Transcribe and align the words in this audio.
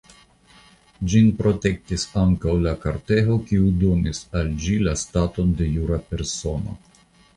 Ĝin 1.11 1.27
protektis 1.41 2.05
ankaŭ 2.23 2.55
la 2.63 2.73
kortego 2.85 3.37
kiu 3.51 3.69
donis 3.83 4.23
al 4.41 4.51
ĝi 4.65 4.79
la 4.89 4.97
staton 5.03 5.53
de 5.61 5.69
jura 5.77 6.01
persono. 6.13 6.79